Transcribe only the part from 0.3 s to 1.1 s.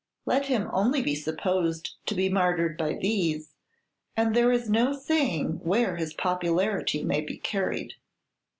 him only